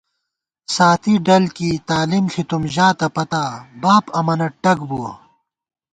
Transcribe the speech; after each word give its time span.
ساتی 0.75 1.13
ڈل 1.25 1.43
کېئی 1.55 1.77
تعلیم 1.89 2.25
ݪِتُم 2.33 2.63
ژاتہ 2.73 3.07
پتا، 3.15 3.43
باب 3.81 4.05
امَنہ 4.19 4.47
ٹگ 4.61 4.79
بُوَہ 4.89 5.11